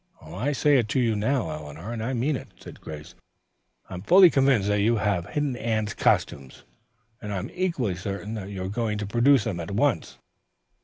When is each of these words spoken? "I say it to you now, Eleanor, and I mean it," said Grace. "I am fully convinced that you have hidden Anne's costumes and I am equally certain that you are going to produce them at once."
"I 0.25 0.51
say 0.51 0.79
it 0.79 0.87
to 0.87 0.99
you 0.99 1.15
now, 1.15 1.51
Eleanor, 1.51 1.93
and 1.93 2.01
I 2.03 2.13
mean 2.13 2.35
it," 2.35 2.47
said 2.59 2.81
Grace. 2.81 3.13
"I 3.87 3.93
am 3.93 4.01
fully 4.01 4.31
convinced 4.31 4.67
that 4.69 4.81
you 4.81 4.95
have 4.95 5.27
hidden 5.27 5.55
Anne's 5.55 5.93
costumes 5.93 6.63
and 7.21 7.31
I 7.31 7.37
am 7.37 7.51
equally 7.53 7.93
certain 7.95 8.33
that 8.33 8.49
you 8.49 8.63
are 8.63 8.67
going 8.67 8.97
to 8.97 9.05
produce 9.05 9.43
them 9.43 9.59
at 9.59 9.69
once." 9.69 10.17